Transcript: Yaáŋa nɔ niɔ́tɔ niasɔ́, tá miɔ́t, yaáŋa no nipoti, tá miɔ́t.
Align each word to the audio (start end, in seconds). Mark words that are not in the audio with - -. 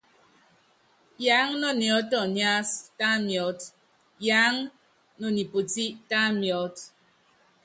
Yaáŋa 1.25 1.55
nɔ 1.61 1.69
niɔ́tɔ 1.79 2.19
niasɔ́, 2.35 2.79
tá 2.97 3.07
miɔ́t, 3.25 3.59
yaáŋa 4.27 4.63
no 5.19 5.25
nipoti, 5.35 5.85
tá 6.09 6.19
miɔ́t. 6.39 6.75